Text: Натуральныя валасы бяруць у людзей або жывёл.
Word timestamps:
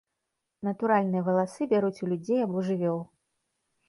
Натуральныя 0.67 1.25
валасы 1.27 1.67
бяруць 1.73 2.03
у 2.07 2.09
людзей 2.13 2.39
або 2.47 2.65
жывёл. 2.71 2.99